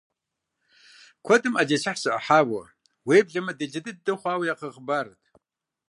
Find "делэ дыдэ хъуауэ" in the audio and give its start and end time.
3.57-4.45